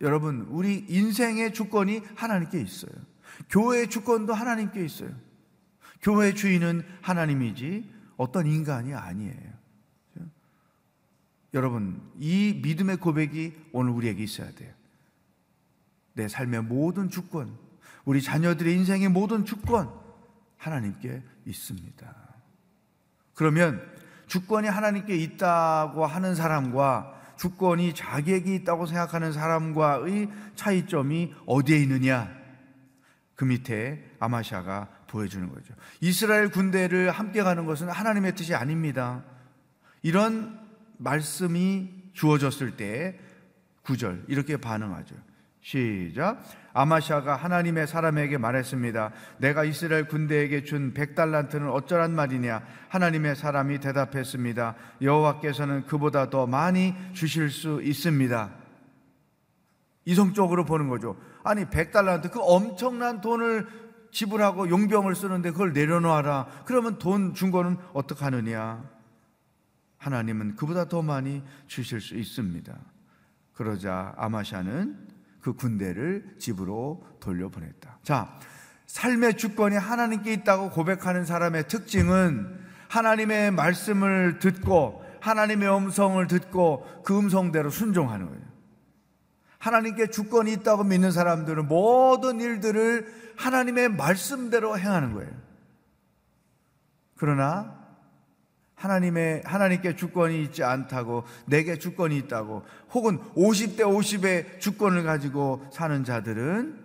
여러분, 0.00 0.46
우리 0.48 0.86
인생의 0.88 1.52
주권이 1.52 2.02
하나님께 2.16 2.60
있어요. 2.60 2.92
교회의 3.48 3.88
주권도 3.88 4.34
하나님께 4.34 4.84
있어요. 4.84 5.10
교회 6.02 6.32
주인은 6.32 6.82
하나님이지 7.02 7.90
어떤 8.16 8.46
인간이 8.46 8.94
아니에요. 8.94 9.60
여러분, 11.52 12.00
이 12.18 12.60
믿음의 12.62 12.98
고백이 12.98 13.54
오늘 13.72 13.92
우리에게 13.92 14.22
있어야 14.22 14.50
돼요. 14.52 14.72
내 16.12 16.28
삶의 16.28 16.62
모든 16.62 17.10
주권, 17.10 17.56
우리 18.04 18.22
자녀들의 18.22 18.72
인생의 18.74 19.08
모든 19.08 19.44
주권, 19.44 19.90
하나님께 20.58 21.22
있습니다. 21.46 22.14
그러면 23.34 23.82
주권이 24.26 24.68
하나님께 24.68 25.16
있다고 25.16 26.06
하는 26.06 26.34
사람과 26.34 27.20
주권이 27.36 27.94
자기에게 27.94 28.54
있다고 28.56 28.86
생각하는 28.86 29.32
사람과의 29.32 30.28
차이점이 30.54 31.34
어디에 31.46 31.78
있느냐? 31.78 32.39
그 33.40 33.46
밑에 33.46 34.04
아마샤가 34.18 34.86
보여주는 35.06 35.48
거죠. 35.48 35.72
이스라엘 36.02 36.50
군대를 36.50 37.10
함께 37.10 37.42
가는 37.42 37.64
것은 37.64 37.88
하나님의 37.88 38.34
뜻이 38.34 38.54
아닙니다. 38.54 39.24
이런 40.02 40.60
말씀이 40.98 41.88
주어졌을 42.12 42.76
때 42.76 43.18
9절 43.84 44.24
이렇게 44.28 44.58
반응하죠. 44.58 45.14
시작. 45.62 46.44
아마샤가 46.74 47.34
하나님의 47.34 47.86
사람에게 47.86 48.36
말했습니다. 48.36 49.10
내가 49.38 49.64
이스라엘 49.64 50.06
군대에게 50.06 50.64
준 50.64 50.92
백달란트는 50.92 51.70
어쩌란 51.70 52.14
말이냐? 52.14 52.62
하나님의 52.90 53.36
사람이 53.36 53.80
대답했습니다. 53.80 54.74
여호와께서는 55.00 55.86
그보다 55.86 56.28
더 56.28 56.46
많이 56.46 56.94
주실 57.14 57.48
수 57.48 57.80
있습니다. 57.82 58.59
이성적으로 60.10 60.64
보는 60.64 60.88
거죠. 60.88 61.16
아니 61.44 61.70
백달란트 61.70 62.30
그 62.30 62.40
엄청난 62.42 63.20
돈을 63.20 63.66
지불하고 64.10 64.68
용병을 64.68 65.14
쓰는데 65.14 65.52
그걸 65.52 65.72
내려놓아라. 65.72 66.46
그러면 66.64 66.98
돈 66.98 67.32
준 67.32 67.52
거는 67.52 67.76
어떡 67.92 68.22
하느냐? 68.22 68.82
하나님은 69.98 70.56
그보다 70.56 70.86
더 70.88 71.02
많이 71.02 71.44
주실 71.68 72.00
수 72.00 72.16
있습니다. 72.16 72.76
그러자 73.54 74.12
아마샤는 74.16 75.08
그 75.40 75.52
군대를 75.52 76.34
집으로 76.38 77.06
돌려보냈다. 77.20 77.98
자, 78.02 78.36
삶의 78.86 79.36
주권이 79.36 79.76
하나님께 79.76 80.32
있다고 80.32 80.70
고백하는 80.70 81.24
사람의 81.24 81.68
특징은 81.68 82.58
하나님의 82.88 83.52
말씀을 83.52 84.40
듣고 84.40 85.04
하나님의 85.20 85.68
음성을 85.76 86.26
듣고 86.26 87.02
그 87.04 87.16
음성대로 87.16 87.70
순종하는 87.70 88.26
거예요. 88.26 88.49
하나님께 89.60 90.08
주권이 90.08 90.52
있다고 90.54 90.84
믿는 90.84 91.12
사람들은 91.12 91.68
모든 91.68 92.40
일들을 92.40 93.34
하나님의 93.36 93.90
말씀대로 93.90 94.78
행하는 94.78 95.12
거예요. 95.12 95.30
그러나 97.16 97.78
하나님의 98.74 99.42
하나님께 99.44 99.96
주권이 99.96 100.42
있지 100.44 100.64
않다고 100.64 101.24
내게 101.44 101.78
주권이 101.78 102.16
있다고 102.16 102.64
혹은 102.92 103.18
50대 103.34 103.80
50의 103.80 104.60
주권을 104.60 105.02
가지고 105.02 105.66
사는 105.70 106.02
자들은 106.02 106.80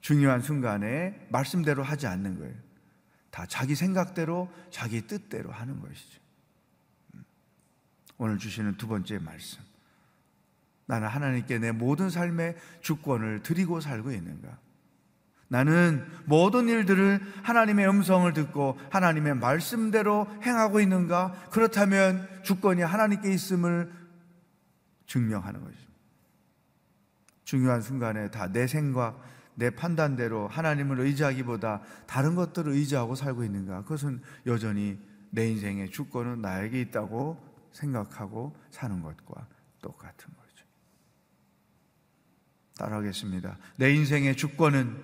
중요한 0.00 0.40
순간에 0.40 1.26
말씀대로 1.30 1.82
하지 1.82 2.06
않는 2.06 2.38
거예요. 2.38 2.54
다 3.30 3.44
자기 3.46 3.74
생각대로 3.74 4.48
자기 4.70 5.04
뜻대로 5.06 5.50
하는 5.50 5.80
것이죠. 5.80 6.20
음. 7.14 7.24
오늘 8.16 8.38
주시는 8.38 8.76
두 8.76 8.86
번째 8.86 9.18
말씀. 9.18 9.69
나는 10.90 11.06
하나님께 11.06 11.60
내 11.60 11.70
모든 11.70 12.10
삶의 12.10 12.56
주권을 12.80 13.44
드리고 13.44 13.80
살고 13.80 14.10
있는가? 14.10 14.58
나는 15.46 16.04
모든 16.24 16.68
일들을 16.68 17.20
하나님의 17.44 17.88
음성을 17.88 18.32
듣고 18.32 18.76
하나님의 18.90 19.36
말씀대로 19.36 20.26
행하고 20.42 20.80
있는가? 20.80 21.32
그렇다면 21.52 22.28
주권이 22.42 22.82
하나님께 22.82 23.32
있음을 23.32 23.92
증명하는 25.06 25.62
것이죠. 25.62 25.90
중요한 27.44 27.82
순간에 27.82 28.28
다 28.32 28.48
내 28.48 28.66
생각, 28.66 29.22
내 29.54 29.70
판단대로 29.70 30.48
하나님을 30.48 30.98
의지하기보다 30.98 31.82
다른 32.08 32.34
것들을 32.34 32.72
의지하고 32.72 33.14
살고 33.14 33.44
있는가? 33.44 33.82
그것은 33.82 34.22
여전히 34.46 34.98
내 35.30 35.48
인생의 35.50 35.90
주권은 35.90 36.42
나에게 36.42 36.80
있다고 36.80 37.40
생각하고 37.70 38.56
사는 38.70 39.00
것과 39.00 39.46
똑같은 39.80 40.30
거죠. 40.34 40.39
따라하겠습니다. 42.80 43.58
내 43.76 43.94
인생의 43.94 44.36
주권은 44.36 44.96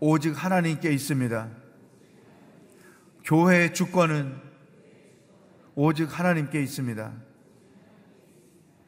오직 0.00 0.32
하나님께 0.32 0.90
있습니다. 0.92 1.48
교회의 3.24 3.72
주권은 3.74 4.40
오직 5.74 6.18
하나님께 6.18 6.60
있습니다. 6.62 7.12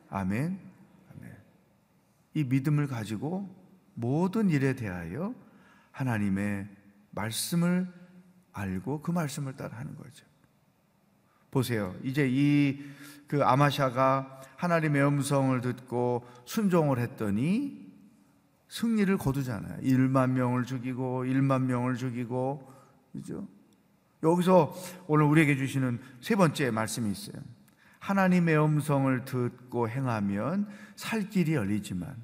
아멘. 0.09 0.59
아멘. 1.13 1.37
이 2.35 2.45
믿음을 2.45 2.89
가지고 2.89 3.49
모든 3.95 4.51
일에 4.51 4.75
대하여 4.75 5.35
하나님의 5.93 6.69
말씀을 7.11 7.87
알고 8.53 9.03
그 9.03 9.11
말씀을 9.13 9.55
따라 9.57 9.79
하는 9.79 9.95
거죠. 9.97 10.27
보세요. 11.51 11.95
이제 12.03 12.29
이 12.29 13.11
그 13.31 13.45
아마샤가 13.45 14.40
하나님의 14.61 15.03
음성을 15.07 15.59
듣고 15.63 16.27
순종을 16.45 16.99
했더니 16.99 17.91
승리를 18.69 19.17
거두잖아요. 19.17 19.79
1만 19.81 20.33
명을 20.33 20.65
죽이고 20.65 21.25
1만 21.25 21.63
명을 21.63 21.97
죽이고 21.97 22.71
그죠? 23.13 23.49
여기서 24.23 24.75
오늘 25.07 25.25
우리에게 25.25 25.57
주시는 25.57 25.99
세 26.21 26.37
번째 26.37 26.71
말씀이 26.73 27.11
있어요. 27.11 27.43
하나님의 28.01 28.63
음성을 28.63 29.25
듣고 29.25 29.89
행하면 29.89 30.69
살 30.95 31.31
길이 31.31 31.55
열리지만 31.55 32.15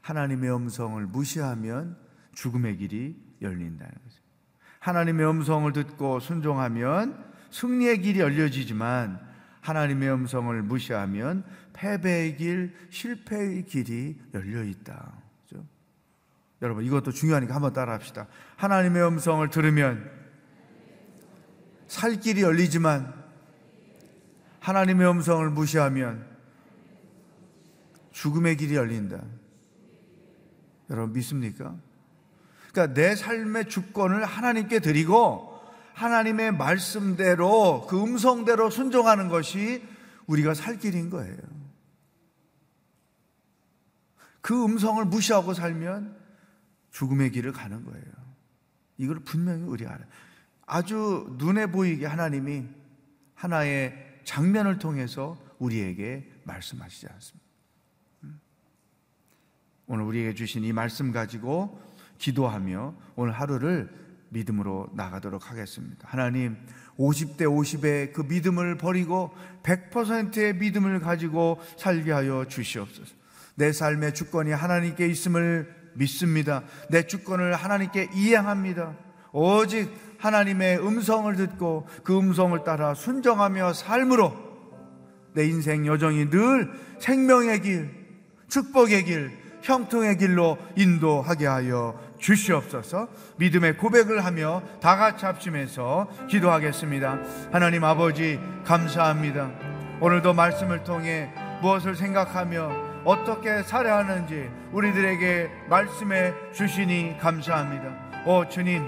하나님의 0.00 0.54
음성을 0.54 1.04
무시하면 1.06 1.98
죽음의 2.32 2.78
길이 2.78 3.22
열린다는 3.42 3.92
거죠. 3.92 4.22
하나님의 4.78 5.28
음성을 5.28 5.70
듣고 5.74 6.20
순종하면 6.20 7.22
승리의 7.50 8.00
길이 8.00 8.20
열려지지만 8.20 9.25
하나님의 9.66 10.12
음성을 10.12 10.62
무시하면 10.62 11.42
패배의 11.72 12.36
길, 12.36 12.72
실패의 12.88 13.64
길이 13.64 14.16
열려 14.32 14.62
있다. 14.62 15.12
그렇죠? 15.48 15.66
여러분 16.62 16.84
이것도 16.84 17.10
중요하니까 17.10 17.52
한번 17.52 17.72
따라합시다. 17.72 18.28
하나님의 18.56 19.04
음성을 19.08 19.48
들으면 19.50 20.08
살 21.88 22.20
길이 22.20 22.42
열리지만 22.42 23.12
하나님의 24.60 25.10
음성을 25.10 25.50
무시하면 25.50 26.24
죽음의 28.12 28.56
길이 28.58 28.76
열린다. 28.76 29.20
여러분 30.90 31.12
믿습니까? 31.12 31.74
그러니까 32.70 32.94
내 32.94 33.16
삶의 33.16 33.68
주권을 33.68 34.24
하나님께 34.24 34.78
드리고 34.78 35.45
하나님의 35.96 36.52
말씀대로 36.52 37.86
그 37.88 38.02
음성대로 38.02 38.68
순종하는 38.68 39.28
것이 39.28 39.82
우리가 40.26 40.52
살 40.52 40.78
길인 40.78 41.08
거예요. 41.08 41.38
그 44.42 44.62
음성을 44.62 45.02
무시하고 45.06 45.54
살면 45.54 46.14
죽음의 46.90 47.30
길을 47.30 47.52
가는 47.52 47.82
거예요. 47.82 48.04
이걸 48.98 49.20
분명히 49.20 49.62
우리가 49.62 49.94
알아요. 49.94 50.06
아주 50.66 51.34
눈에 51.38 51.66
보이게 51.66 52.04
하나님이 52.04 52.66
하나의 53.34 54.20
장면을 54.24 54.78
통해서 54.78 55.38
우리에게 55.58 56.30
말씀하시지 56.44 57.06
않습니다. 57.06 57.46
오늘 59.86 60.04
우리에게 60.04 60.34
주신 60.34 60.62
이 60.62 60.74
말씀 60.74 61.10
가지고 61.10 61.80
기도하며 62.18 62.94
오늘 63.14 63.32
하루를 63.32 64.05
믿음으로 64.30 64.88
나가도록 64.94 65.50
하겠습니다. 65.50 66.06
하나님, 66.08 66.56
50대 66.98 67.42
50의 67.42 68.12
그 68.12 68.22
믿음을 68.22 68.76
버리고 68.76 69.30
100%의 69.62 70.54
믿음을 70.54 71.00
가지고 71.00 71.60
살게 71.76 72.12
하여 72.12 72.44
주시옵소서. 72.48 73.14
내 73.54 73.72
삶의 73.72 74.14
주권이 74.14 74.52
하나님께 74.52 75.06
있음을 75.08 75.74
믿습니다. 75.94 76.62
내 76.90 77.06
주권을 77.06 77.54
하나님께 77.54 78.10
이행합니다. 78.14 78.94
오직 79.32 79.90
하나님의 80.18 80.78
음성을 80.86 81.34
듣고 81.36 81.86
그 82.02 82.18
음성을 82.18 82.62
따라 82.64 82.94
순정하며 82.94 83.72
삶으로 83.74 84.46
내 85.34 85.44
인생 85.44 85.86
여정이 85.86 86.30
늘 86.30 86.72
생명의 86.98 87.60
길, 87.60 87.90
축복의 88.48 89.04
길, 89.04 89.30
형통의 89.62 90.16
길로 90.16 90.56
인도하게 90.76 91.46
하여 91.46 92.00
주시옵소서 92.26 93.06
믿음의 93.36 93.76
고백을 93.76 94.24
하며 94.24 94.60
다 94.80 94.96
같이 94.96 95.24
합심해서 95.24 96.08
기도하겠습니다. 96.28 97.20
하나님 97.52 97.84
아버지 97.84 98.40
감사합니다. 98.64 99.48
오늘도 100.00 100.34
말씀을 100.34 100.82
통해 100.82 101.30
무엇을 101.62 101.94
생각하며 101.94 103.04
어떻게 103.04 103.62
살아야 103.62 103.98
하는지 103.98 104.50
우리들에게 104.72 105.50
말씀해 105.68 106.34
주시니 106.52 107.18
감사합니다. 107.20 108.24
오 108.26 108.48
주님 108.48 108.84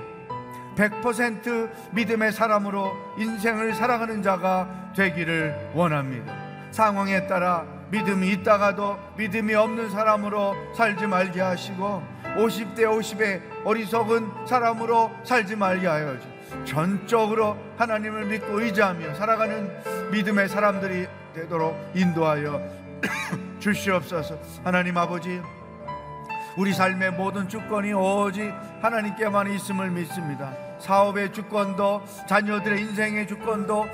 100% 0.75 1.71
믿음의 1.93 2.33
사람으로 2.33 2.93
인생을 3.19 3.73
살아가는 3.75 4.21
자가 4.21 4.93
되기를 4.97 5.71
원합니다. 5.75 6.35
상황에 6.73 7.29
따라 7.29 7.65
믿음이 7.91 8.33
있다가도 8.33 8.99
믿음이 9.17 9.55
없는 9.55 9.91
사람으로 9.91 10.55
살지 10.75 11.07
말게 11.07 11.41
하시고 11.41 12.03
50대 12.37 12.81
50의 12.81 13.41
어리석은 13.65 14.47
사람으로 14.47 15.11
살지 15.25 15.57
말게 15.57 15.87
하여 15.87 16.17
전적으로 16.65 17.57
하나님을 17.77 18.27
믿고 18.27 18.61
의지하며 18.61 19.15
살아가는 19.15 20.11
믿음의 20.11 20.49
사람들이 20.49 21.07
되도록 21.35 21.77
인도하여 21.95 22.61
주시옵소서. 23.61 24.39
하나님 24.65 24.97
아버지 24.97 25.41
우리 26.57 26.73
삶의 26.73 27.13
모든 27.13 27.49
주권이 27.49 27.93
오직 27.93 28.53
하나님께만 28.81 29.53
있음을 29.53 29.91
믿습니다. 29.91 30.53
사업의 30.81 31.33
주권도 31.33 32.03
자녀들의 32.27 32.81
인생의 32.81 33.29
주권도 33.29 33.87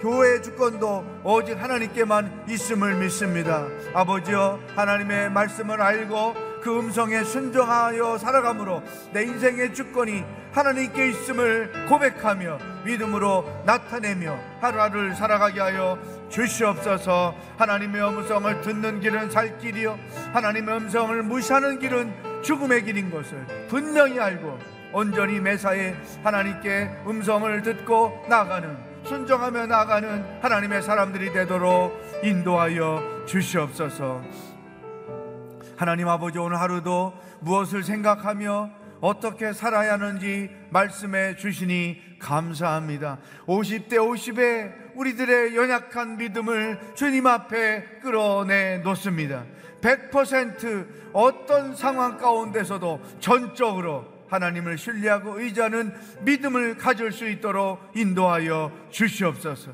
교회의 0.00 0.42
주권도 0.42 1.22
오직 1.24 1.60
하나님께만 1.60 2.44
있음을 2.48 2.94
믿습니다. 2.96 3.66
아버지여 3.94 4.60
하나님의 4.76 5.30
말씀을 5.30 5.80
알고 5.80 6.34
그 6.62 6.78
음성에 6.78 7.24
순종하여 7.24 8.18
살아감으로 8.18 8.82
내 9.12 9.22
인생의 9.24 9.74
주권이 9.74 10.24
하나님께 10.52 11.08
있음을 11.10 11.86
고백하며 11.88 12.58
믿음으로 12.84 13.62
나타내며 13.64 14.38
하루하루를 14.60 15.14
살아가게 15.14 15.60
하여 15.60 15.98
주시옵소서 16.30 17.34
하나님의 17.58 18.02
음성을 18.02 18.60
듣는 18.62 19.00
길은 19.00 19.30
살 19.30 19.58
길이요 19.58 19.98
하나님의 20.32 20.76
음성을 20.76 21.22
무시하는 21.22 21.78
길은 21.78 22.42
죽음의 22.42 22.84
길인 22.84 23.10
것을 23.10 23.46
분명히 23.68 24.18
알고 24.18 24.58
온전히 24.92 25.38
매사에 25.38 25.94
하나님께 26.24 27.02
음성을 27.06 27.62
듣고 27.62 28.24
나가는 28.28 28.87
순종하며 29.08 29.66
나가는 29.66 30.22
하나님의 30.42 30.82
사람들이 30.82 31.32
되도록 31.32 31.98
인도하여 32.22 33.24
주시옵소서. 33.26 34.22
하나님 35.78 36.08
아버지 36.08 36.38
오늘 36.38 36.60
하루도 36.60 37.14
무엇을 37.40 37.84
생각하며 37.84 38.70
어떻게 39.00 39.54
살아야 39.54 39.94
하는지 39.94 40.50
말씀해 40.68 41.36
주시니 41.36 42.18
감사합니다. 42.18 43.18
50대 43.46 43.92
50에 43.92 44.72
우리들의 44.94 45.56
연약한 45.56 46.18
믿음을 46.18 46.78
주님 46.94 47.26
앞에 47.26 48.00
끌어내 48.02 48.78
놓습니다. 48.78 49.44
100% 49.80 50.86
어떤 51.14 51.74
상황 51.74 52.18
가운데서도 52.18 53.00
전적으로 53.20 54.17
하나님을 54.28 54.78
신뢰하고 54.78 55.40
의지하는 55.40 55.92
믿음을 56.22 56.76
가질 56.76 57.12
수 57.12 57.28
있도록 57.28 57.80
인도하여 57.94 58.72
주시옵소서. 58.90 59.72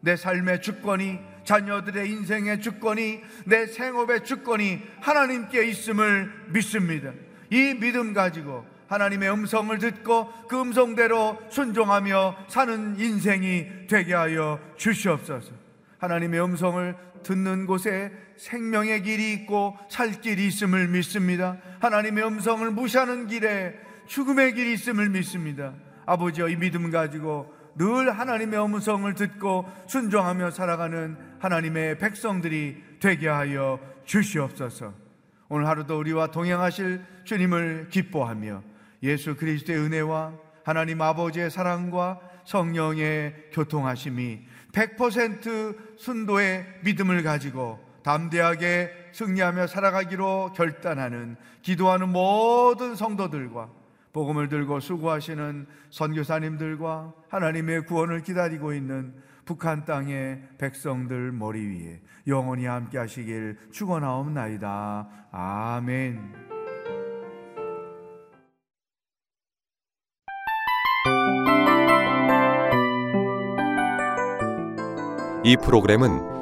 내 0.00 0.16
삶의 0.16 0.62
주권이 0.62 1.18
자녀들의 1.44 2.08
인생의 2.10 2.60
주권이 2.60 3.20
내 3.46 3.66
생업의 3.66 4.24
주권이 4.24 4.80
하나님께 5.00 5.64
있음을 5.64 6.32
믿습니다. 6.48 7.12
이 7.50 7.74
믿음 7.74 8.12
가지고 8.12 8.64
하나님의 8.88 9.32
음성을 9.32 9.76
듣고 9.78 10.30
그 10.48 10.60
음성대로 10.60 11.38
순종하며 11.48 12.36
사는 12.48 12.98
인생이 12.98 13.86
되게 13.88 14.14
하여 14.14 14.60
주시옵소서. 14.76 15.52
하나님의 15.98 16.44
음성을 16.44 16.94
듣는 17.22 17.66
곳에 17.66 18.12
생명의 18.42 19.02
길이 19.02 19.32
있고 19.34 19.78
살 19.88 20.20
길이 20.20 20.48
있음을 20.48 20.88
믿습니다. 20.88 21.58
하나님의 21.78 22.26
음성을 22.26 22.68
무시하는 22.72 23.28
길에 23.28 23.74
죽음의 24.06 24.54
길이 24.54 24.72
있음을 24.72 25.10
믿습니다. 25.10 25.74
아버지여 26.06 26.48
이 26.48 26.56
믿음 26.56 26.90
가지고 26.90 27.54
늘 27.76 28.10
하나님의 28.10 28.64
음성을 28.64 29.14
듣고 29.14 29.70
순종하며 29.86 30.50
살아가는 30.50 31.16
하나님의 31.38 31.98
백성들이 31.98 32.82
되게 32.98 33.28
하여 33.28 33.78
주시옵소서. 34.06 34.92
오늘 35.48 35.68
하루도 35.68 35.96
우리와 36.00 36.32
동행하실 36.32 37.00
주님을 37.24 37.90
기뻐하며 37.90 38.62
예수 39.04 39.36
그리스도의 39.36 39.78
은혜와 39.78 40.32
하나님 40.64 41.00
아버지의 41.00 41.48
사랑과 41.48 42.20
성령의 42.44 43.50
교통하심이 43.52 44.40
100% 44.72 45.96
순도의 45.96 46.66
믿음을 46.82 47.22
가지고 47.22 47.91
담대하게 48.02 49.10
승리하며 49.12 49.66
살아가기로 49.66 50.52
결단하는 50.54 51.36
기도하는 51.62 52.08
모든 52.08 52.94
성도들과 52.94 53.70
복음을 54.12 54.48
들고 54.48 54.80
수고하시는 54.80 55.66
선교사님들과 55.90 57.14
하나님의 57.28 57.86
구원을 57.86 58.22
기다리고 58.22 58.74
있는 58.74 59.14
북한 59.44 59.84
땅의 59.84 60.42
백성들 60.58 61.32
머리 61.32 61.66
위에 61.66 62.00
영원히 62.26 62.66
함께 62.66 62.98
하시길 62.98 63.58
축원하옵나이다. 63.72 65.08
아멘. 65.32 66.42
이 75.44 75.56
프로그램은 75.56 76.31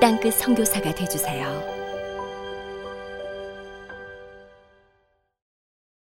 땅끝 0.00 0.34
선교사가 0.34 0.94
되주세요. 0.94 1.75